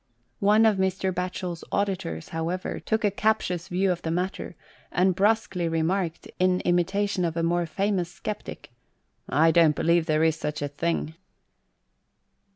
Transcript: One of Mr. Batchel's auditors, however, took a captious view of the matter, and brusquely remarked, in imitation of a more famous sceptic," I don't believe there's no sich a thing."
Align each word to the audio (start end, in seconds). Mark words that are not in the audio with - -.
One 0.39 0.65
of 0.65 0.77
Mr. 0.77 1.13
Batchel's 1.13 1.63
auditors, 1.71 2.29
however, 2.29 2.79
took 2.79 3.05
a 3.05 3.11
captious 3.11 3.67
view 3.67 3.91
of 3.91 4.01
the 4.01 4.09
matter, 4.09 4.55
and 4.91 5.13
brusquely 5.13 5.69
remarked, 5.69 6.27
in 6.39 6.59
imitation 6.61 7.23
of 7.23 7.37
a 7.37 7.43
more 7.43 7.67
famous 7.67 8.11
sceptic," 8.19 8.71
I 9.45 9.51
don't 9.51 9.75
believe 9.75 10.07
there's 10.07 10.37
no 10.43 10.49
sich 10.49 10.63
a 10.63 10.69
thing." 10.69 11.13